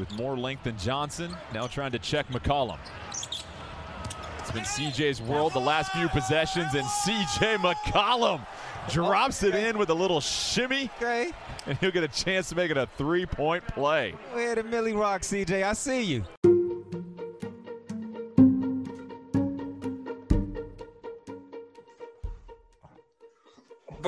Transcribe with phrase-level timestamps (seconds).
[0.00, 1.36] with more length than Johnson.
[1.54, 2.78] Now trying to check McCollum.
[4.40, 8.44] It's been CJ's world the last few possessions, and CJ McCollum
[8.88, 10.90] drops it in with a little shimmy.
[10.96, 11.30] Okay.
[11.66, 14.14] And he'll get a chance to make it a three point play.
[14.32, 15.62] Where the Millie Rock, CJ?
[15.62, 16.24] I see you.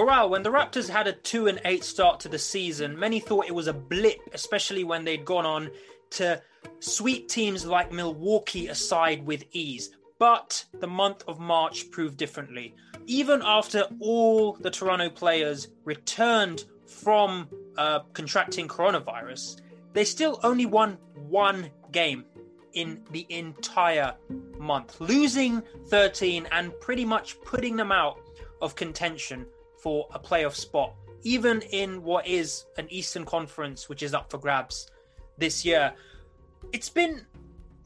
[0.02, 3.46] Varel, when the Raptors had a 2 and 8 start to the season, many thought
[3.46, 5.70] it was a blip, especially when they'd gone on
[6.10, 6.42] to
[6.80, 9.90] sweep teams like Milwaukee aside with ease.
[10.18, 12.74] But the month of March proved differently.
[13.06, 19.60] Even after all the Toronto players returned from uh, contracting coronavirus,
[19.92, 22.24] they still only won one game
[22.72, 24.14] in the entire
[24.58, 28.18] month, losing 13 and pretty much putting them out
[28.60, 29.46] of contention
[29.82, 34.38] for a playoff spot, even in what is an Eastern Conference, which is up for
[34.38, 34.88] grabs
[35.38, 35.92] this year.
[36.72, 37.22] It's been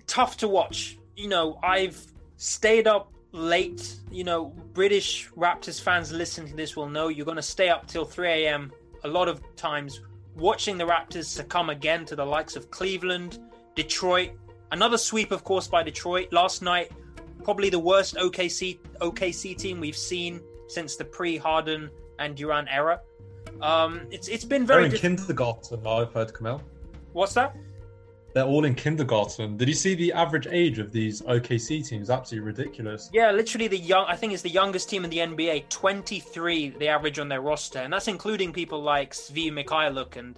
[0.06, 0.98] tough to watch.
[1.16, 1.98] You know, I've
[2.36, 3.96] stayed up late.
[4.10, 7.86] You know, British Raptors fans listening to this will know you're going to stay up
[7.86, 8.70] till 3 a.m.
[9.04, 10.02] a lot of times
[10.34, 13.38] watching the Raptors succumb again to the likes of Cleveland,
[13.74, 14.32] Detroit.
[14.70, 16.92] Another sweep, of course, by Detroit last night.
[17.42, 23.00] Probably the worst OKC OKC team we've seen since the pre-Harden and Durant era.
[23.60, 24.88] Um, it's it's been very.
[24.88, 25.86] They're in kindergarten.
[25.86, 26.62] I've heard Kamel.
[27.12, 27.54] What's that?
[28.34, 29.56] They're all in kindergarten.
[29.56, 32.10] Did you see the average age of these OKC teams?
[32.10, 33.08] Absolutely ridiculous.
[33.10, 34.04] Yeah, literally the young.
[34.08, 35.70] I think it's the youngest team in the NBA.
[35.70, 40.36] Twenty three, the average on their roster, and that's including people like Svi Mikhailuk and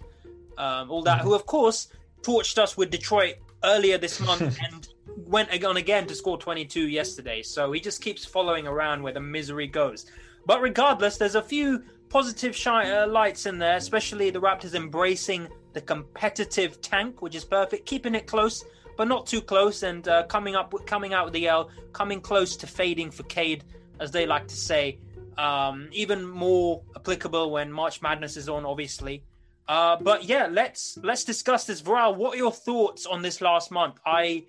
[0.59, 1.89] um, all that, who of course
[2.23, 3.35] torched us with Detroit
[3.65, 4.89] earlier this month and
[5.27, 7.43] went on again to score 22 yesterday.
[7.43, 10.07] So he just keeps following around where the misery goes.
[10.47, 15.49] But regardless, there's a few positive shi- uh, lights in there, especially the Raptors embracing
[15.75, 18.65] the competitive tank, which is perfect, keeping it close
[18.99, 22.57] but not too close, and uh, coming up, coming out with the L, coming close
[22.57, 23.63] to fading for Cade,
[24.01, 24.99] as they like to say.
[25.39, 29.23] Um, even more applicable when March Madness is on, obviously.
[29.69, 31.81] Uh, but yeah, let's let's discuss this.
[31.81, 34.01] Varal, what are your thoughts on this last month?
[34.05, 34.47] I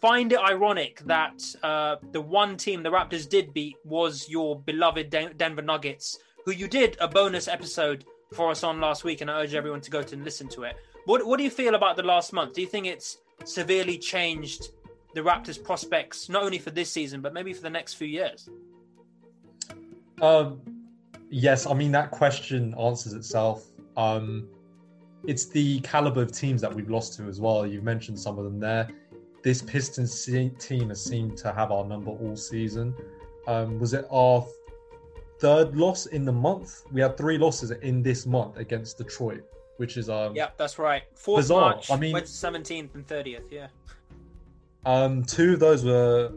[0.00, 5.10] find it ironic that uh, the one team the Raptors did beat was your beloved
[5.10, 9.30] Den- Denver Nuggets, who you did a bonus episode for us on last week, and
[9.30, 10.76] I urge everyone to go to and listen to it.
[11.06, 12.54] What What do you feel about the last month?
[12.54, 14.70] Do you think it's severely changed
[15.14, 18.48] the Raptors' prospects, not only for this season, but maybe for the next few years?
[20.20, 20.60] Um,
[21.30, 23.66] yes, I mean that question answers itself.
[23.96, 24.48] Um,
[25.26, 27.66] it's the caliber of teams that we've lost to as well.
[27.66, 28.88] You've mentioned some of them there.
[29.42, 30.24] This Pistons
[30.58, 32.94] team has seemed to have our number all season.
[33.46, 34.44] Um, was it our
[35.38, 36.82] third loss in the month?
[36.92, 39.44] We had three losses in this month against Detroit,
[39.76, 40.34] which is um.
[40.34, 41.04] Yeah, that's right.
[41.14, 41.70] Fourth bizarre.
[41.74, 43.50] March, I mean- seventeenth and thirtieth.
[43.50, 43.68] Yeah.
[44.84, 46.32] Um, two of those were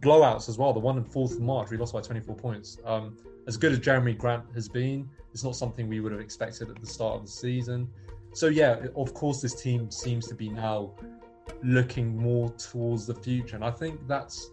[0.00, 0.72] blowouts as well.
[0.72, 2.78] The one in fourth of March, we lost by 24 points.
[2.84, 6.68] Um, as good as Jerami Grant has been, it's not something we would have expected
[6.68, 7.88] at the start of the season.
[8.32, 10.92] So yeah, of course, this team seems to be now
[11.62, 14.50] looking more towards the future, and I think that's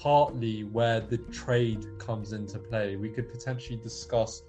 [0.00, 2.96] partly where the trade comes into play.
[2.96, 4.42] We could potentially discuss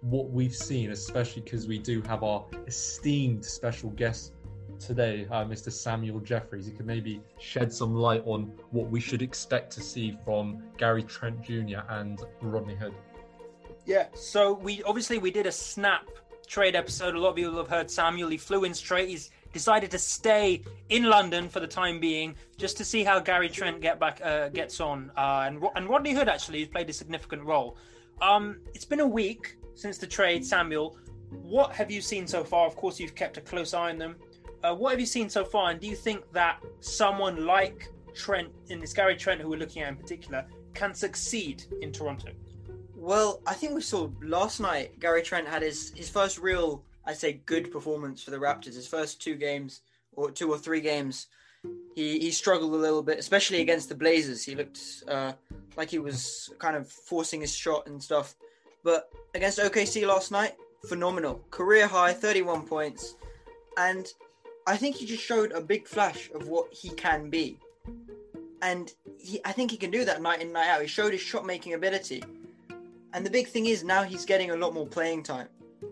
[0.00, 4.32] what we've seen, especially because we do have our esteemed special guest
[4.78, 5.70] today, uh, Mr.
[5.70, 6.66] Samuel Jeffries.
[6.66, 11.02] He could maybe shed some light on what we should expect to see from Gary
[11.02, 11.80] Trent Jr.
[11.88, 12.94] and Rodney Hood.
[13.84, 14.06] Yeah.
[14.14, 16.08] So we obviously we did a snap
[16.46, 17.14] trade episode.
[17.14, 18.28] A lot of you will have heard Samuel.
[18.28, 19.08] He flew in straight.
[19.08, 23.48] He's decided to stay in London for the time being, just to see how Gary
[23.48, 25.10] Trent get back uh, gets on.
[25.16, 27.76] Uh, and and Rodney Hood actually has played a significant role.
[28.22, 30.98] Um, it's been a week since the trade, Samuel.
[31.30, 32.66] What have you seen so far?
[32.66, 34.16] Of course, you've kept a close eye on them.
[34.62, 35.70] Uh, what have you seen so far?
[35.70, 39.82] And do you think that someone like Trent, in this Gary Trent, who we're looking
[39.82, 40.44] at in particular,
[40.74, 42.30] can succeed in Toronto?
[42.94, 47.16] Well, I think we saw last night Gary Trent had his, his first real, I'd
[47.16, 48.76] say, good performance for the Raptors.
[48.76, 49.80] His first two games,
[50.12, 51.26] or two or three games,
[51.96, 54.44] he, he struggled a little bit, especially against the Blazers.
[54.44, 55.32] He looked uh,
[55.76, 58.36] like he was kind of forcing his shot and stuff.
[58.84, 60.54] But against OKC last night,
[60.86, 61.44] phenomenal.
[61.50, 63.16] Career high, 31 points.
[63.76, 64.06] And
[64.68, 67.58] I think he just showed a big flash of what he can be.
[68.62, 70.80] And he, I think he can do that night in, night out.
[70.80, 72.22] He showed his shot making ability.
[73.12, 75.48] And the big thing is now he's getting a lot more playing time.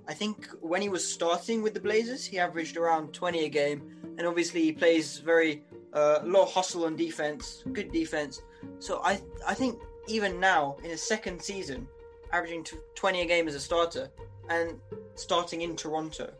[0.06, 3.82] I think when he was starting with the Blazers, he averaged around 20 a game,
[4.16, 5.62] and obviously he plays very
[5.92, 8.42] uh, of hustle on defense, good defense.
[8.78, 11.86] So I I think even now in his second season,
[12.32, 14.10] averaging 20 a game as a starter
[14.50, 14.78] and
[15.14, 16.32] starting in Toronto,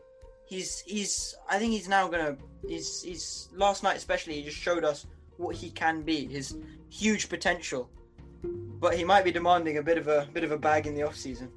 [0.45, 2.37] he's he's I think he's now gonna
[2.67, 5.07] He's he's last night especially he just showed us
[5.37, 6.57] what he can be, his
[6.89, 7.89] huge potential.
[8.43, 11.03] But he might be demanding a bit of a bit of a bag in the
[11.03, 11.49] off season.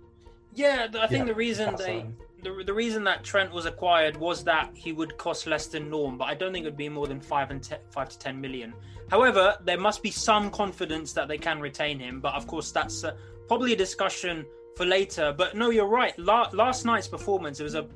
[0.54, 2.06] Yeah, I think Yeah, the reason they
[2.42, 6.18] the, the reason that Trent was acquired was that he would cost less than Norm,
[6.18, 8.40] but I don't think it would be more than five and te- five to ten
[8.40, 8.74] million.
[9.10, 13.04] However, there must be some confidence that they can retain him, but of course that's
[13.04, 13.16] uh,
[13.46, 14.44] probably a discussion
[14.76, 15.32] for later.
[15.36, 16.18] But no, you're right.
[16.18, 17.86] La- last night's performance it was a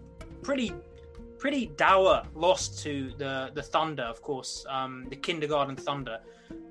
[0.43, 0.73] pretty
[1.39, 6.21] pretty dour loss to the the Thunder, of course, um, the Kindergarten Thunder.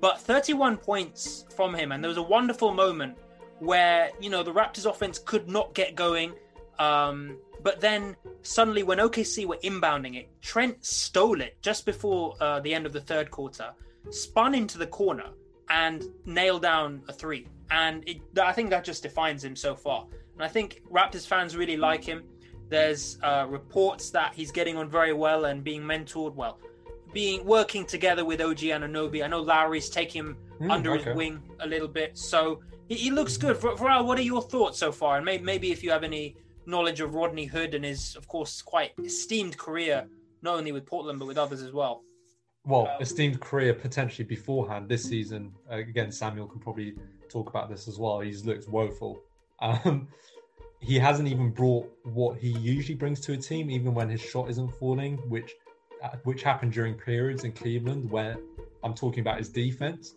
[0.00, 3.18] But 31 points from him, and there was a wonderful moment
[3.60, 6.32] where you know the Raptors offense could not get going.
[6.78, 12.60] Um, but then suddenly, when OKC were inbounding it, Trent stole it just before uh,
[12.60, 13.70] the end of the third quarter,
[14.10, 15.30] spun into the corner,
[15.70, 17.46] and nailed down a three.
[17.70, 20.06] And it, I think that just defines him so far.
[20.34, 22.22] And I think Raptors fans really like him.
[22.68, 26.58] There's uh, reports that he's getting on very well and being mentored well,
[27.12, 29.24] being working together with OG and Anunoby.
[29.24, 31.04] I know Lowry's taking him Hmm, under okay.
[31.04, 33.56] his wing a little bit, so he, he looks good.
[33.56, 35.16] For Varel, what are your thoughts so far?
[35.16, 36.36] And maybe, maybe if you have any
[36.66, 40.08] knowledge of Rodney Hood and his, of course, quite esteemed career,
[40.42, 42.02] not only with Portland but with others as well.
[42.64, 45.52] Well, Um, esteemed career potentially beforehand this season.
[45.70, 46.94] Again, Samuel can probably
[47.28, 48.20] talk about this as well.
[48.20, 49.20] He's looked woeful.
[49.60, 50.08] Um,
[50.80, 54.50] he hasn't even brought what he usually brings to a team, even when his shot
[54.50, 55.54] isn't falling, which
[56.02, 58.36] uh, which happened during periods in Cleveland where
[58.82, 60.14] I'm talking about his defense.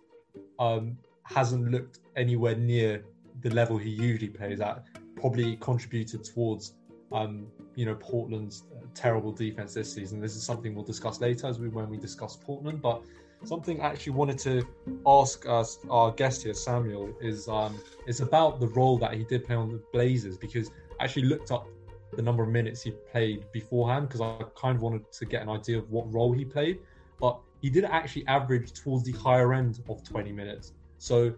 [0.60, 0.98] Um,
[1.34, 3.04] hasn't looked anywhere near
[3.42, 4.84] the level he usually plays at.
[5.16, 6.74] Probably contributed towards
[7.12, 10.20] um, you know Portland's uh, terrible defense this season.
[10.20, 12.82] This is something we'll discuss later as we when we discuss Portland.
[12.82, 13.04] But
[13.44, 14.68] something I actually wanted to
[15.06, 17.80] ask us our guest here, Samuel, is um,
[18.20, 21.68] about the role that he did play on the Blazers because I actually looked up
[22.14, 25.50] the number of minutes he played beforehand because I kind of wanted to get an
[25.50, 26.80] idea of what role he played.
[27.20, 30.74] But he did actually average towards the higher end of 20 minutes.
[31.00, 31.34] So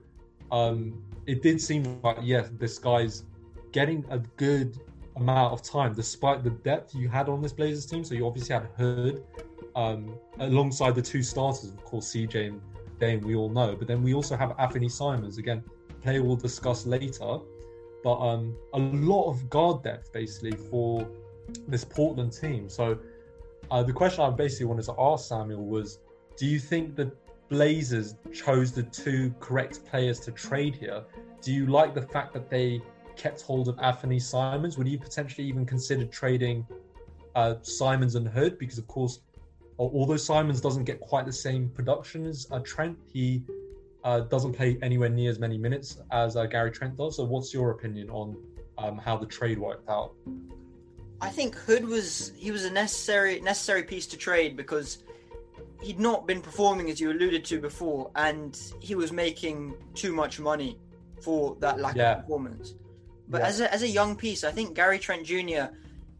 [0.51, 3.23] um, it did seem like yes, this guy's
[3.71, 4.77] getting a good
[5.15, 8.03] amount of time despite the depth you had on this Blazers team.
[8.03, 9.23] So you obviously had Hood
[9.75, 12.61] um, alongside the two starters, of course, CJ and
[12.99, 13.75] Dame, we all know.
[13.75, 15.63] But then we also have Anthony Simons, again,
[16.01, 17.39] player we'll discuss later.
[18.03, 21.07] But um, a lot of guard depth basically for
[21.67, 22.67] this Portland team.
[22.67, 22.97] So
[23.69, 25.99] uh, the question I basically wanted to ask Samuel was
[26.37, 27.11] do you think the
[27.51, 31.03] Blazers chose the two correct players to trade here?
[31.42, 32.81] Do you like the fact that they
[33.18, 34.77] kept hold of Anthony Simons?
[34.77, 36.65] Would you potentially even consider trading
[37.36, 38.57] uh, Simons and Hood?
[38.57, 39.19] Because, of course,
[39.77, 43.44] although Simons doesn't get quite the same production as uh, Trent, he
[44.06, 47.18] uh, doesn't play anywhere near as many minutes as uh, Gary Trent does.
[47.18, 48.38] So, what's your opinion on
[48.77, 50.13] um, how the trade worked out?
[51.19, 55.00] I think Hood was he was a necessary necessary piece to trade because
[55.81, 60.39] he'd not been performing as you alluded to before, and he was making too much
[60.39, 60.80] money
[61.22, 62.13] for that lack Yeah.
[62.18, 62.75] of performance.
[63.28, 63.48] But Yeah.
[63.48, 65.74] as a, as a young piece, I think Gary Trent Jr.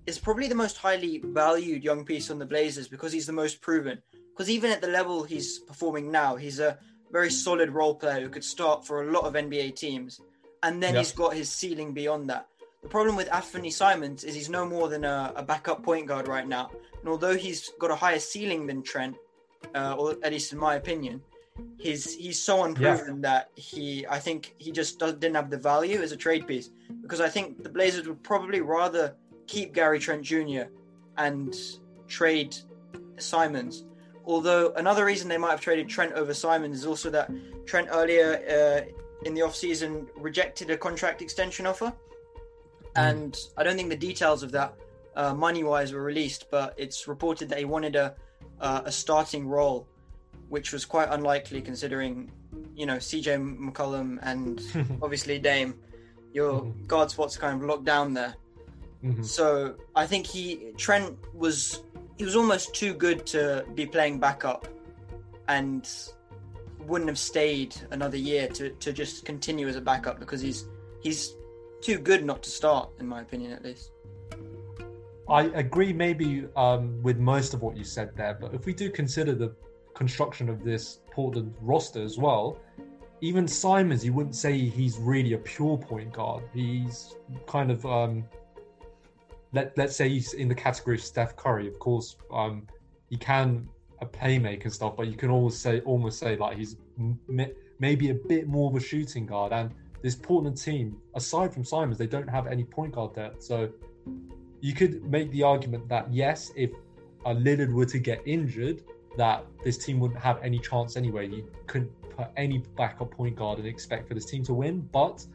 [0.08, 3.62] is probably the most highly valued young piece on the Blazers because he's the most
[3.62, 4.02] proven.
[4.34, 6.78] Because even at the level he's performing now, he's a
[7.12, 10.20] very solid role player who could start for a lot of NBA teams,
[10.64, 11.00] and then Yeah.
[11.02, 12.48] he's got his ceiling beyond that.
[12.82, 16.28] The problem with Anthony Simons is he's no more than a, a backup point guard
[16.28, 16.72] right now.
[17.02, 19.16] And although he's got a higher ceiling than Trent,
[19.76, 21.22] uh, or at least in my opinion,
[21.78, 26.02] he's he's so unproven that he I think he just does, didn't have the value
[26.02, 26.70] as a trade piece.
[27.02, 29.16] Because I think the Blazers would probably rather
[29.48, 30.64] keep Gary Trent Jr.
[31.18, 31.56] and
[32.08, 32.56] trade
[33.18, 33.86] Simons.
[34.26, 37.32] Although another reason they might have traded Trent over Simons is also that
[37.66, 41.94] Trent earlier uh, in the offseason rejected a contract extension offer
[42.96, 44.74] and I don't think the details of that
[45.16, 48.16] uh, money wise were released, but it's reported that he wanted a
[48.62, 49.88] uh, a starting role,
[50.50, 52.32] which was quite unlikely considering
[52.76, 54.62] you know CJ McCollum and
[55.02, 55.74] obviously Dame.
[56.34, 56.88] Your Mhm.
[56.88, 58.36] guard spots kind of locked down there.
[59.04, 59.26] Mhm.
[59.26, 61.84] So I think he Trent was
[62.18, 64.68] he was almost too good to be playing backup,
[65.48, 65.90] and
[66.88, 70.66] wouldn't have stayed another year to, to just continue as a backup because he's
[71.02, 71.36] he's
[71.82, 73.92] too good not to start in my opinion at least.
[75.32, 78.90] I agree, maybe um, with most of what you said there, but if we do
[78.90, 79.56] consider the
[79.96, 82.60] construction of this Portland roster as well,
[83.22, 86.44] even Simons, you wouldn't say he's really a pure point guard.
[86.54, 87.16] He's
[87.48, 88.26] kind of um,
[89.54, 91.68] let let's say he's in the category of Steph Curry.
[91.68, 92.68] Of course, um,
[93.10, 93.70] he can
[94.02, 97.18] a playmaker and stuff, but you can always say almost say like he's m-
[97.80, 99.54] maybe a bit more of a shooting guard.
[99.54, 99.72] And
[100.02, 103.44] this Portland team, aside from Simons, they don't have any point guard depth.
[103.44, 103.70] So
[104.62, 106.72] you could make the argument that yes, if
[107.26, 108.84] uh, Lillard were to get injured,
[109.18, 111.28] that this team wouldn't have any chance anyway.
[111.28, 114.88] You couldn't put any backup point guard and expect for this team to win.
[114.92, 115.26] But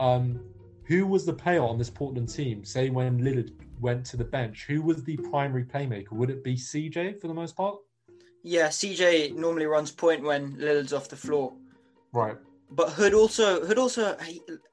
[0.00, 0.40] um,
[0.84, 2.64] who was the player on this Portland team?
[2.64, 6.12] Say when Lillard went to the bench, who was the primary playmaker?
[6.12, 7.76] Would it be CJ for the most part?
[8.42, 11.52] Yeah, CJ normally runs point when Lillard's off the floor.
[12.12, 12.36] Right.
[12.70, 14.16] But Hood also Hood also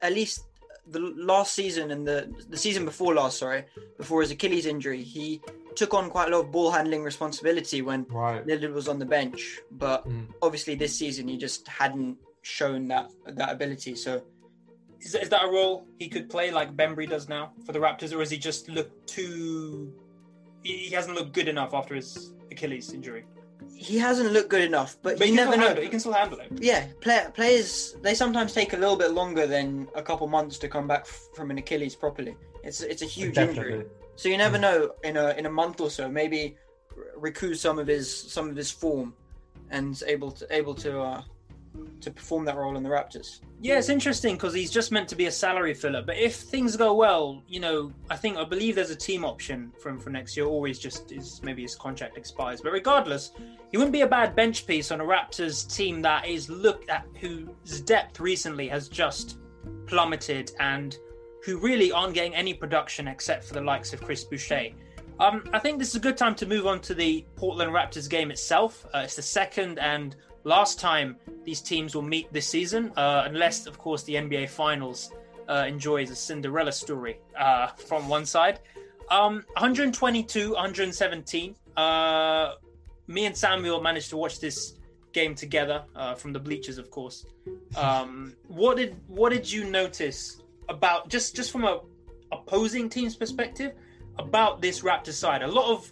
[0.01, 0.45] at least
[0.87, 3.65] the last season and the the season before last, sorry,
[3.97, 5.41] before his Achilles injury, he
[5.75, 8.45] took on quite a lot of ball handling responsibility when Right.
[8.45, 9.59] Lillard was on the bench.
[9.71, 10.27] But Mm.
[10.41, 13.95] obviously this season he just hadn't shown that that ability.
[13.95, 14.21] So
[15.01, 18.15] Is, is that a role he could play like Bembry does now for the Raptors,
[18.15, 19.91] or is he just looked too?
[20.63, 23.25] He he hasn't looked good enough after his Achilles injury.
[23.75, 24.97] He hasn't looked good enough.
[25.01, 25.67] But, But you he can never still know.
[25.67, 25.85] handle it.
[25.85, 26.51] He can still handle it.
[26.59, 30.67] Yeah, play, players they sometimes take a little bit longer than a couple months to
[30.69, 32.35] come back f- from an Achilles properly.
[32.63, 33.73] It's it's a huge Definitely.
[33.73, 36.55] injury, so you never know in a in a month or so maybe
[36.95, 39.13] r- recoup some of his some of his form
[39.69, 41.21] and able to able to uh,
[42.01, 43.39] to perform that role in the Raptors.
[43.61, 46.01] Yeah, it's interesting because he's just meant to be a salary filler.
[46.01, 49.71] But if things go well, you know, I think I believe there's a team option
[49.81, 50.45] for him for next year.
[50.45, 52.61] Always just is maybe his contract expires.
[52.61, 53.31] But regardless,
[53.71, 57.05] he wouldn't be a bad bench piece on a Raptors team that is looked at
[57.19, 59.37] whose depth recently has just
[59.85, 60.97] plummeted and
[61.43, 64.69] who really aren't getting any production except for the likes of Chris Boucher.
[65.19, 68.09] Um, I think this is a good time to move on to the Portland Raptors
[68.09, 68.85] game itself.
[68.93, 73.65] Uh, it's the second and last time these teams will meet this season, uh, unless,
[73.65, 75.11] of course, the NBA Finals
[75.47, 78.59] uh, enjoys a Cinderella story uh, from one side.
[79.09, 81.55] Um, 122, 117.
[81.75, 82.53] Uh,
[83.07, 84.75] me and Samuel managed to watch this
[85.11, 87.25] game together uh, from the bleachers, of course.
[87.75, 91.81] Um, what did what did you notice about just just from a
[92.31, 93.73] opposing team's perspective
[94.17, 95.43] about this Raptors side?
[95.43, 95.91] A lot of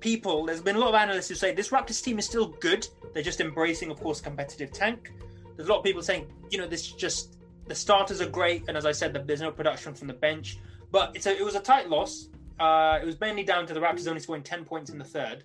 [0.00, 2.86] people, there's been a lot of analysts who say this Raptors team is still good.
[3.12, 5.12] They're just embracing, of course, competitive tank.
[5.56, 8.76] There's a lot of people saying, you know, this just the starters are great, and
[8.76, 10.58] as I said, there's no production from the bench.
[10.90, 12.28] But it's a, it was a tight loss.
[12.58, 15.44] Uh, it was mainly down to the Raptors only scoring 10 points in the third.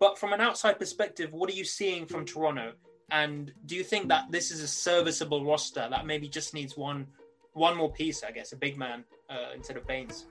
[0.00, 2.72] But from an outside perspective, what are you seeing from Toronto?
[3.10, 7.06] And do you think that this is a serviceable roster that maybe just needs one
[7.52, 10.26] one more piece, I guess, a big man uh, instead of Baynes,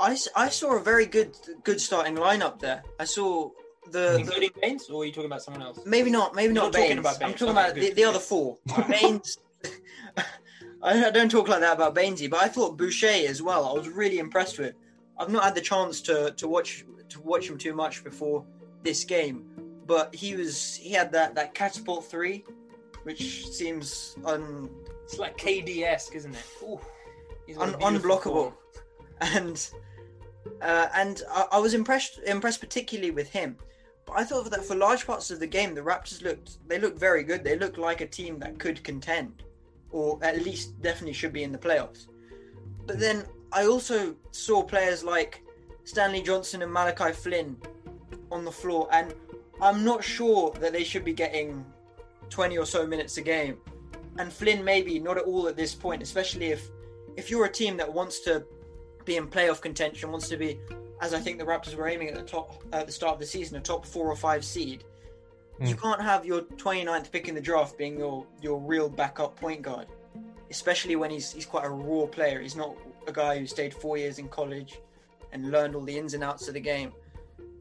[0.00, 2.82] I saw a very good good starting lineup there.
[2.98, 3.50] I saw
[3.86, 5.80] the, the including Baynes, or are you talking about someone else?
[5.84, 7.18] maybe not maybe You're not talking Baynes.
[7.20, 7.96] I'm talking Okay, about the, good.
[7.96, 8.58] the other four.
[8.88, 9.38] Baynes.
[10.82, 13.66] I don't talk like that about Baynesy, but I thought Boucher as well.
[13.66, 14.74] I was really impressed with.
[15.18, 18.44] I've not had the chance to, to watch to watch him too much before
[18.82, 19.44] this game,
[19.86, 22.44] but he was he had that, that catapult three,
[23.04, 24.70] which seems un,
[25.04, 26.44] It's like KD esque, isn't it?
[26.64, 26.80] Ooh,
[27.46, 28.54] he's un, unblockable, form.
[29.20, 29.70] and
[30.60, 33.56] uh, and I, I was impressed impressed particularly with him.
[34.06, 36.98] But I thought that for large parts of the game, the Raptors looked they looked
[36.98, 37.44] very good.
[37.44, 39.42] They looked like a team that could contend,
[39.90, 42.06] or at least definitely should be in the playoffs.
[42.86, 45.42] But then I also saw players like
[45.84, 47.56] Stanley Johnson and Malachi Flynn
[48.30, 49.14] on the floor, and
[49.60, 51.64] I'm not sure that they should be getting
[52.30, 53.58] 20 or so minutes a game.
[54.18, 56.70] And Flynn maybe not at all at this point, especially if
[57.16, 58.44] if you're a team that wants to
[59.04, 60.58] be in playoff contention, wants to be,
[61.02, 63.26] as I think the Raptors were aiming at the top at the start of the
[63.26, 64.84] season, a top four or five seed.
[65.60, 69.62] You can't have your 29th pick in the draft being your your real backup point
[69.62, 69.86] guard,
[70.50, 72.40] especially when he's he's quite a raw player.
[72.40, 72.74] He's not
[73.06, 74.80] a guy who stayed four years in college
[75.32, 76.92] and learned all the ins and outs of the game.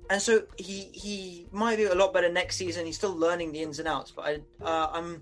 [0.10, 2.86] And so he he might be a lot better next season.
[2.86, 5.22] He's still learning the ins and outs, but I uh, I'm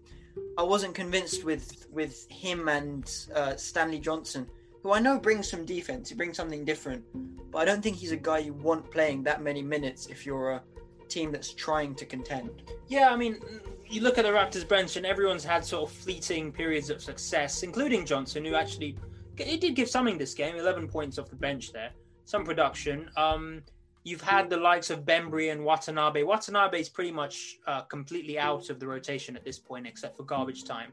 [0.57, 4.47] I wasn't convinced with with him and uh, Stanley Johnson,
[4.83, 6.09] who I know brings some defense.
[6.09, 7.03] He brings something different,
[7.51, 10.51] but I don't think he's a guy you want playing that many minutes if you're
[10.51, 10.63] a
[11.07, 12.63] team that's trying to contend.
[12.87, 13.39] Yeah, I mean,
[13.87, 17.63] you look at the Raptors bench, and everyone's had sort of fleeting periods of success,
[17.63, 18.97] including Johnson, who actually
[19.37, 21.91] he did give something this game, 11 points off the bench there,
[22.25, 23.09] some production.
[23.15, 23.63] Um,
[24.03, 26.23] you've had the likes of Bembry and Watanabe.
[26.23, 30.23] Watanabe is pretty much uh, completely out of the rotation at this point, except for
[30.23, 30.91] garbage time.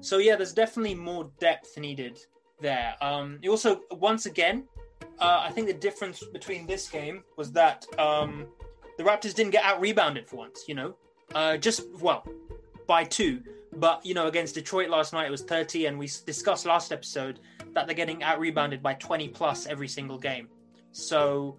[0.00, 2.18] So yeah, there's definitely more depth needed
[2.60, 2.94] there.
[3.00, 4.64] Um, you also, once again,
[5.20, 8.46] uh, I think the difference between this game was that um,
[8.96, 10.64] the Raptors didn't get out rebounded for once.
[10.68, 10.96] You know,
[11.34, 12.26] uh, just well
[12.86, 13.42] by two.
[13.76, 17.40] But you know, against Detroit last night it was 30, and we discussed last episode
[17.74, 20.48] that they're getting out rebounded by 20 plus every single game.
[20.92, 21.58] So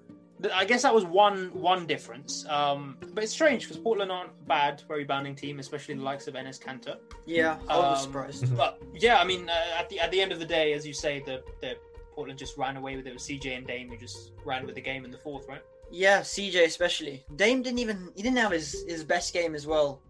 [0.53, 2.45] I guess that was one one difference.
[2.47, 6.01] Um, but it's strange because Portland aren't a bad for a rebounding team, especially the
[6.03, 6.95] likes of Enes Kanter.
[7.25, 8.55] Yeah, I was Um, surprised.
[8.57, 10.93] But yeah, I mean, uh, at the at the end of the day, as you
[10.93, 11.75] say, the the
[12.15, 13.09] Portland just ran away with it.
[13.11, 15.61] It was CJ and Dame who just ran with the game in the fourth, right?
[15.91, 17.25] Yeah, CJ especially.
[17.35, 20.01] Dame didn't even he didn't have his, his best game as well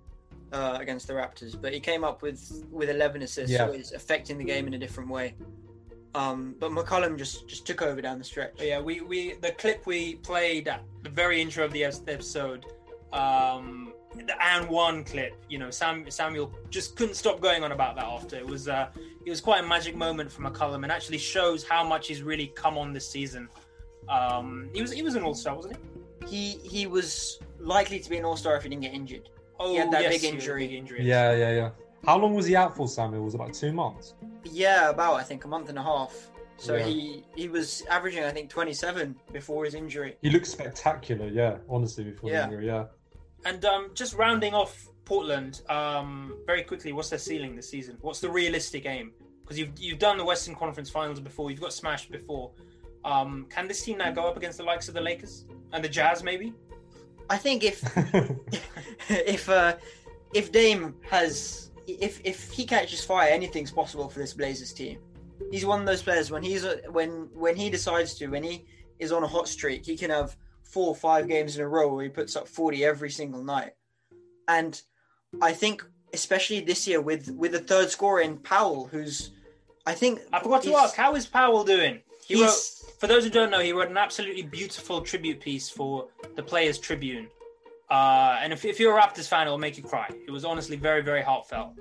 [0.52, 3.66] uh, against the Raptors, but he came up with with 11 assists, Yeah.
[3.68, 5.36] so he's affecting the game in a different way.
[6.16, 8.54] Um, but McCollum just just took over down the stretch.
[8.58, 12.66] But yeah, we, we the clip we played at the very intro of the episode,
[13.14, 15.34] um, the and one clip.
[15.50, 18.36] You know, Sam Samuel just couldn't stop going on about that after.
[18.36, 18.90] It was uh,
[19.26, 22.48] it was quite a magic moment for McCollum, and actually shows how much he's really
[22.56, 23.48] come on this season.
[24.08, 26.28] Um, he was he was an all star, wasn't he?
[26.28, 29.30] He he was likely to be an All Star if he didn't get injured.
[29.60, 30.68] Oh, had that yes, big he had a injury.
[30.68, 31.04] big injury.
[31.04, 31.70] Yeah, yeah, yeah.
[32.06, 33.24] How long was he out for, Samuel?
[33.24, 34.14] Was it like two months?
[34.44, 36.30] Yeah, about I think a month and a half.
[36.58, 36.86] So Yeah.
[36.86, 40.18] he he was averaging I think 27 before his injury.
[40.22, 41.58] He looked spectacular, yeah.
[41.70, 42.40] Honestly, before Yeah.
[42.42, 42.86] the injury, yeah.
[43.46, 47.98] And um, just rounding off Portland, um, very quickly, what's their ceiling this season?
[48.02, 49.12] What's the realistic aim?
[49.42, 52.52] Because you've you've done the Western Conference Finals before, you've got smashed before.
[53.06, 55.88] Um, can this team now go up against the likes of the Lakers and the
[55.90, 56.54] Jazz, maybe?
[57.30, 57.82] I think if
[59.10, 59.78] if uh,
[60.34, 65.00] if Dame has if if he catches fire, anything's possible for this Blazers team.
[65.52, 68.66] He's one of those players when he's when when he decides to when he
[69.00, 71.94] is on a hot streak, he can have four or five games in a row
[71.94, 73.74] where he puts up forty every single night.
[74.48, 74.82] And
[75.42, 79.32] I think especially this year with with the third scorer in Powell, who's
[79.86, 82.02] I think I forgot to ask, how is Powell doing?
[82.28, 82.54] He wrote,
[83.00, 86.78] for those who don't know, he wrote an absolutely beautiful tribute piece for the Players
[86.78, 87.28] Tribune.
[87.90, 90.08] Uh, and if, if you're a Raptors fan, it'll make you cry.
[90.28, 91.74] It was honestly very, very heartfelt.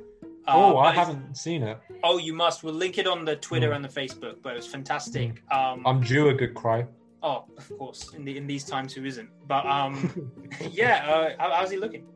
[0.46, 1.78] Uh, oh, I haven't seen it.
[2.02, 2.62] Oh, you must.
[2.62, 3.76] We'll link it on the Twitter Mm.
[3.76, 4.36] and the Facebook.
[4.42, 5.42] But it was fantastic.
[5.50, 6.86] Um, I'm due a good cry.
[7.22, 8.14] oh, of course.
[8.14, 9.28] In the in these times, who isn't?
[9.46, 10.32] But um,
[10.70, 11.06] yeah.
[11.06, 12.06] Uh, how, how's he looking?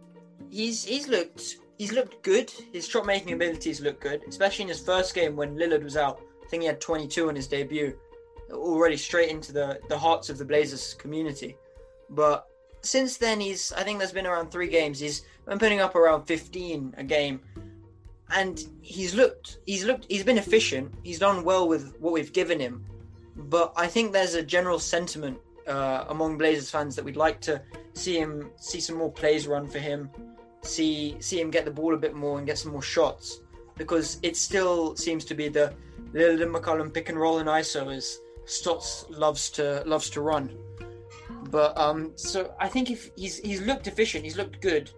[0.50, 2.50] he's he's looked he's looked good.
[2.72, 6.20] His shot making abilities look good, especially in his first game when Lillard was out.
[6.42, 7.96] I think he had 22 in his debut,
[8.50, 11.56] already straight into the the hearts of the Blazers community.
[12.08, 12.46] But
[12.82, 14.98] since then, he's I think there's been around three games.
[15.00, 17.40] He's been putting up around 15 a game,
[18.30, 20.92] and he's looked he's looked he's been efficient.
[21.02, 22.84] He's done well with what we've given him.
[23.36, 27.62] But I think there's a general sentiment uh, among Blazers fans that we'd like to
[27.94, 30.10] see him see some more plays run for him
[30.62, 33.40] see see him get the ball a bit more and get some more shots
[33.76, 35.72] because it still seems to be the
[36.12, 40.50] Lillard and McCollum pick and roll and ISO as Stotts loves to loves to run.
[41.52, 44.90] But um, so I think if he's he's looked efficient, he's looked good,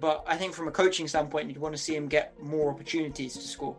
[0.00, 3.34] but I think from a coaching standpoint, you'd want to see him get more opportunities
[3.34, 3.76] to score.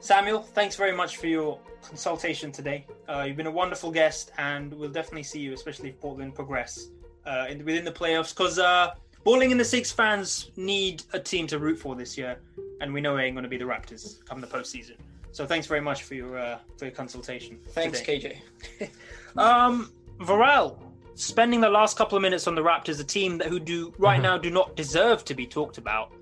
[0.00, 2.86] Samuel, thanks very much for your consultation today.
[3.06, 6.88] Uh, you've been a wonderful guest, and we'll definitely see you, especially if Portland progress
[7.26, 8.34] uh, in, within the playoffs.
[8.34, 12.38] Because uh, Balling in the Six fans need a team to root for this year,
[12.80, 14.96] and we know it ain't going to be the Raptors come the postseason.
[15.32, 17.60] So thanks very much for your uh, for your consultation.
[17.68, 18.40] Thanks, today.
[18.80, 18.90] KJ.
[19.36, 20.76] Um, Varel,
[21.14, 24.18] spending the last couple of minutes on the Raptors, a team that who do right
[24.18, 24.22] Mhm.
[24.22, 26.12] now do not deserve to be talked about.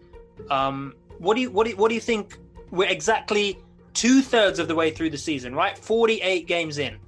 [0.50, 2.38] Um, what do you what do you, what do you think?
[2.70, 3.58] We're exactly
[3.94, 5.76] two thirds of the way through the season, right?
[5.76, 6.98] Forty eight games in,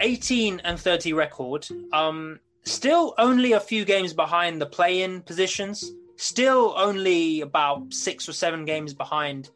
[0.00, 1.66] eighteen and thirty record.
[1.92, 5.92] Um, still only a few games behind the play in positions.
[6.16, 9.50] Still only about six or seven games behind.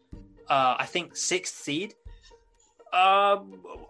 [0.48, 1.94] Uh, I think sixth seed.
[2.92, 3.40] Uh,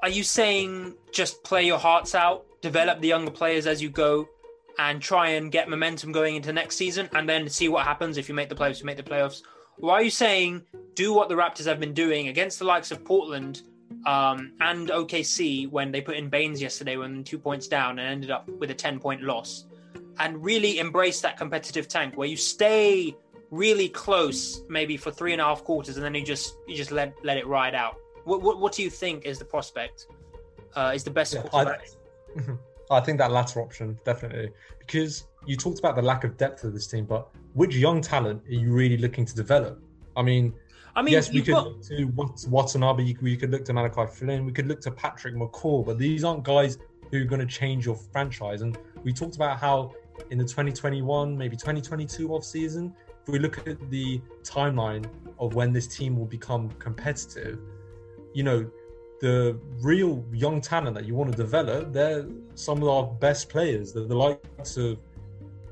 [0.03, 4.29] are you saying just play your hearts out, develop the younger players as you go,
[4.79, 8.29] and try and get momentum going into next season, and then see what happens if
[8.29, 8.81] you make the playoffs?
[8.81, 9.43] You make the playoffs.
[9.81, 10.63] Or are you saying
[10.95, 13.63] do what the Raptors have been doing against the likes of Portland
[14.07, 18.31] um, and OKC when they put in Baynes yesterday when two points down and ended
[18.31, 19.65] up with a ten point loss,
[20.19, 23.17] and really embrace that competitive tank where you stay
[23.51, 26.91] really close maybe for three and a half quarters and then you just you just
[26.91, 30.07] let let it ride out what, what, what do you think is the prospect?
[30.75, 31.89] Uh, is the best Yeah, quarterback?
[32.39, 32.53] I,
[32.99, 36.73] I think that latter option definitely because you talked about the lack of depth of
[36.73, 39.83] this team, but which young talent are you really looking to develop?
[40.17, 40.55] I mean,
[40.95, 43.73] I mean, yes, we could got look to Wat- Watanabe, you- we could look to
[43.73, 46.79] Malachi Flynn, we could look to Patrick McCaw, but these aren't guys
[47.11, 48.63] who are going to change your franchise.
[48.63, 49.93] And we talked about how
[50.31, 55.07] in the 2021, maybe 2022 off season, if we look at the timeline
[55.39, 57.59] of when this team will become competitive,
[58.35, 58.71] you know,
[59.21, 63.93] the real young talent that you want to develop, they're some of our best players.
[63.93, 64.99] They're the likes of,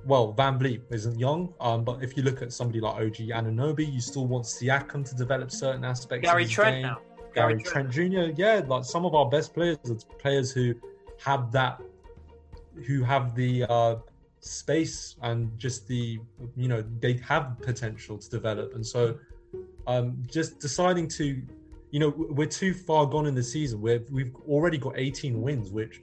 [0.07, 4.01] well, VanVleet isn't young, um, but if you look at somebody like OG Anunoby, you
[4.01, 6.29] still want Siakam to develop certain aspects.
[6.29, 6.83] Gary Trent game.
[6.83, 6.99] now.
[7.35, 8.41] Gary, Gary Trent Jr.
[8.41, 10.75] Yeah, like some of our best players are players who
[11.19, 11.81] have that,
[12.87, 13.97] who have the uh,
[14.39, 16.19] space and just the,
[16.57, 18.75] you know, they have potential to develop.
[18.75, 19.19] And so,
[19.87, 21.43] um, just deciding to,
[21.91, 23.81] you know, we're too far gone in the season.
[23.81, 26.03] We're, we've already got 18 wins, which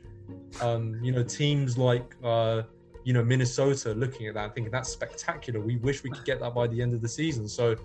[0.61, 2.63] um, you know, teams like uh,
[3.03, 5.59] you know Minnesota looking at that thinking that's spectacular.
[5.59, 7.47] We wish we could get that by the end of the season.
[7.47, 7.75] So,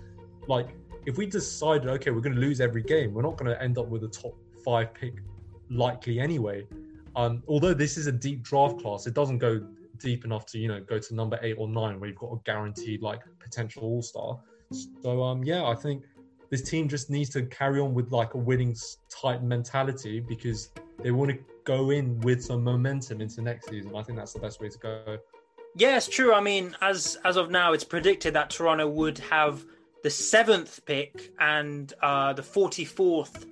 [0.47, 3.61] like, if we decided, okay, we're going to lose every game, we're not going to
[3.61, 5.13] end up with a top five pick
[5.69, 6.65] likely anyway.
[7.15, 9.65] Um, although this is a deep draft class, it doesn't go
[9.97, 12.39] deep enough to you know go to number eight or nine where you've got a
[12.43, 14.39] guaranteed like potential all star.
[15.01, 16.03] So um, yeah, I think
[16.53, 18.75] this team just needs to carry on with like a winning
[19.09, 20.69] type mentality because
[21.01, 23.91] they want to go in with some momentum into next season.
[23.95, 25.17] I think that's the best way to go.
[25.75, 26.31] Yeah, it's true.
[26.31, 29.65] I mean, as as of now, it's predicted that Toronto would have
[30.03, 33.47] the seventh pick and uh, the forty fourth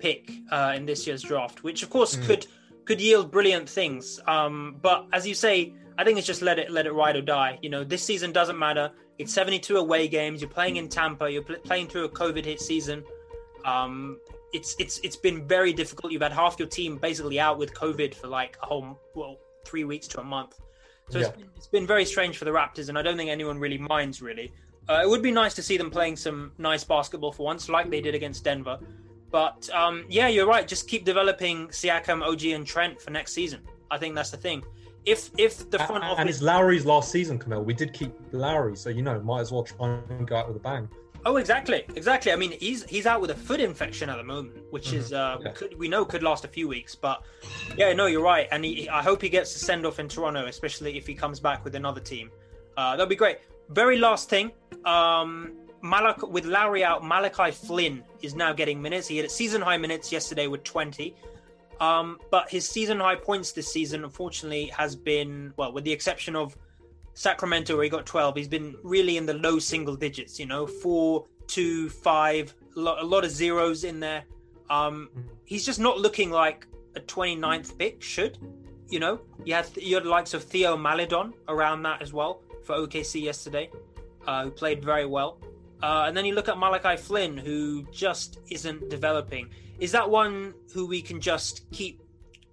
[0.00, 2.26] pick uh, in this year's draft, which of course mm.
[2.26, 2.48] could
[2.84, 4.18] could yield brilliant things.
[4.26, 7.22] Um, but as you say, I think it's just let it let it ride or
[7.22, 7.60] die.
[7.62, 8.90] You know, this season doesn't matter.
[9.20, 10.40] It's 72 away games.
[10.40, 11.30] You're playing in Tampa.
[11.30, 13.04] You're pl- playing through a COVID hit season.
[13.66, 14.18] Um,
[14.54, 16.10] it's it's it's been very difficult.
[16.10, 19.84] You've had half your team basically out with COVID for like a whole well three
[19.84, 20.58] weeks to a month.
[21.10, 21.26] So yeah.
[21.26, 23.76] it's, been, it's been very strange for the Raptors, and I don't think anyone really
[23.76, 24.22] minds.
[24.22, 24.54] Really,
[24.88, 27.90] uh, it would be nice to see them playing some nice basketball for once, like
[27.90, 28.78] they did against Denver.
[29.30, 30.66] But um, yeah, you're right.
[30.66, 33.60] Just keep developing Siakam, OG, and Trent for next season.
[33.90, 34.64] I think that's the thing
[35.04, 37.62] if if the front and, office and it's Lowry's last season, Camille.
[37.62, 40.56] We did keep Lowry, so you know, might as well try and go out with
[40.56, 40.88] a bang.
[41.26, 42.32] Oh, exactly, exactly.
[42.32, 44.96] I mean, he's he's out with a foot infection at the moment, which mm-hmm.
[44.96, 45.52] is uh, yeah.
[45.52, 46.94] could, we know could last a few weeks.
[46.94, 47.22] But
[47.76, 50.46] yeah, no, you're right, and he, I hope he gets a send off in Toronto,
[50.46, 52.30] especially if he comes back with another team.
[52.76, 53.38] Uh, that'd be great.
[53.68, 54.50] Very last thing,
[54.84, 59.06] um, Malak with Lowry out, Malachi Flynn is now getting minutes.
[59.06, 61.14] He had season high minutes yesterday with 20.
[61.80, 66.36] Um, but his season high points this season, unfortunately, has been well, with the exception
[66.36, 66.56] of
[67.14, 68.36] Sacramento, where he got 12.
[68.36, 70.38] He's been really in the low single digits.
[70.38, 74.24] You know, four, two, five, a lot of zeros in there.
[74.68, 75.08] Um,
[75.44, 76.66] he's just not looking like
[76.96, 78.38] a 29th pick should.
[78.88, 82.42] You know, you had you had the likes of Theo Maledon around that as well
[82.64, 83.70] for OKC yesterday,
[84.26, 85.38] uh, who played very well.
[85.82, 89.48] Uh, and then you look at Malachi Flynn, who just isn't developing.
[89.80, 92.02] Is that one who we can just keep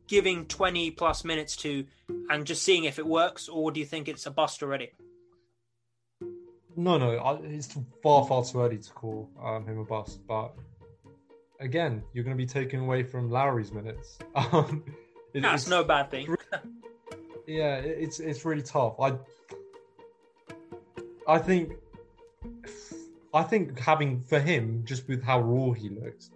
[0.08, 1.86] giving 20 plus minutes to
[2.30, 4.92] and just seeing if it works, or do you think it's a bust already?
[6.78, 10.22] No, no, it's far, far too early to call um, him a bust.
[10.26, 10.54] But
[11.60, 14.18] again, you're going to be taken away from Lowry's minutes.
[14.36, 14.84] Um,
[15.34, 16.36] it, That's no bad thing.
[17.48, 18.96] yeah, it's it's really tough.
[19.00, 19.14] I
[21.28, 21.74] I think
[23.34, 26.32] I think having for him just with how raw he looks,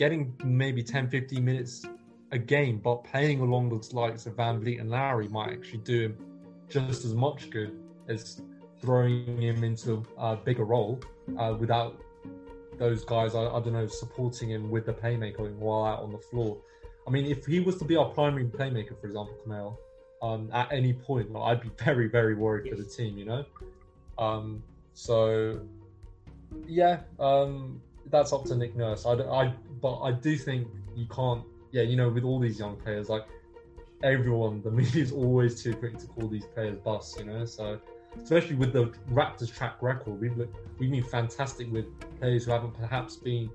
[0.00, 1.84] getting maybe 10, 15 minutes
[2.32, 6.16] a game, but playing along the likes of VanVleet and Lowry might actually do him
[6.70, 8.40] just as much good as
[8.80, 10.98] throwing him into a bigger role
[11.38, 12.00] uh, without
[12.78, 16.18] those guys, I, I, don't know, supporting him with the playmaker while out on the
[16.30, 16.56] floor.
[17.06, 19.78] I mean, if he was to be our primary playmaker, for example, Kamel,
[20.22, 23.44] um, at any point, I'd be very, very worried for the team, you know?
[24.16, 24.62] Um,
[24.94, 25.60] so,
[26.66, 29.06] yeah, um, that's up to Nick Nurse.
[29.06, 31.42] I, I but I do think you can't.
[31.72, 33.26] Yeah, you know, with all these young players, like
[34.02, 37.16] everyone, the media is always too quick to call these players busts.
[37.18, 37.80] You know, so
[38.22, 40.36] especially with the Raptors track record, we've
[40.78, 41.86] we've been fantastic with
[42.18, 43.50] players who haven't perhaps been,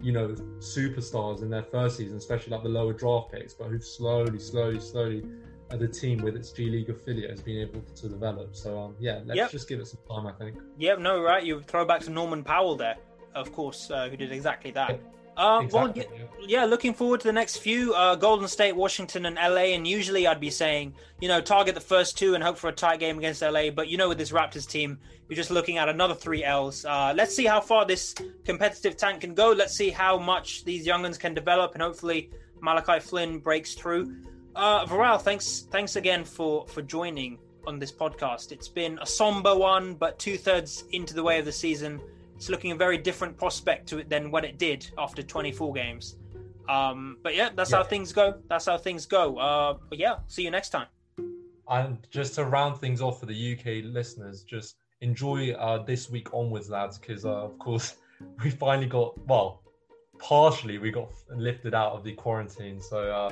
[0.00, 3.84] you know, superstars in their first season, especially like the lower draft picks, but who've
[3.84, 5.24] slowly, slowly, slowly,
[5.70, 8.54] uh, the team with its G League affiliate has been able to develop.
[8.54, 9.50] So um, yeah, let's yep.
[9.50, 10.26] just give it some time.
[10.26, 10.56] I think.
[10.78, 11.00] Yep.
[11.00, 11.20] No.
[11.20, 11.44] Right.
[11.44, 12.96] You throw back to Norman Powell there,
[13.36, 14.98] of course, uh, who did exactly that.
[15.36, 16.60] Um, exactly, well, yeah.
[16.60, 16.64] yeah.
[16.64, 17.92] looking forward to the next few.
[17.92, 19.74] Uh, Golden State, Washington, and LA.
[19.76, 22.72] And usually I'd be saying, you know, target the first two and hope for a
[22.72, 23.70] tight game against LA.
[23.70, 26.84] But you know, with this Raptors team, you're just looking at another three L's.
[26.84, 29.52] Uh, let's see how far this competitive tank can go.
[29.52, 34.16] Let's see how much these younguns can develop, and hopefully Malachi Flynn breaks through.
[34.54, 38.52] Uh, Varal, thanks, thanks again for for joining on this podcast.
[38.52, 42.00] It's been a somber one, but two thirds into the way of the season
[42.36, 46.16] it's looking a very different prospect to it than what it did after 24 games.
[46.68, 47.78] Um, but yeah, that's yeah.
[47.78, 48.34] how things go.
[48.48, 49.38] That's how things go.
[49.38, 50.86] Uh, but yeah, see you next time.
[51.68, 56.32] And just to round things off for the UK listeners, just enjoy uh, this week
[56.32, 57.96] onwards, lads, because uh, of course
[58.44, 59.62] we finally got well,
[60.18, 62.80] partially we got lifted out of the quarantine.
[62.80, 63.30] So uh,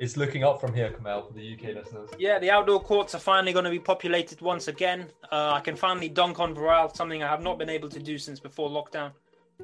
[0.00, 2.10] it's looking up from here, Kamal, for the UK listeners.
[2.18, 5.06] Yeah, the outdoor courts are finally going to be populated once again.
[5.30, 8.18] Uh, I can finally dunk on Varal, something I have not been able to do
[8.18, 9.12] since before lockdown.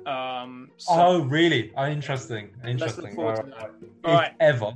[0.06, 1.72] Um, so oh, really?
[1.76, 2.50] Oh, interesting.
[2.66, 3.16] Interesting.
[3.16, 3.52] All right.
[4.04, 4.32] All right.
[4.40, 4.72] Ever.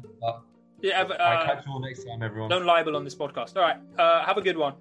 [0.80, 2.48] yeah, ever, uh, catch you all next time, everyone.
[2.48, 3.56] Don't libel on this podcast.
[3.56, 3.78] All right.
[3.98, 4.74] Uh, have a good one.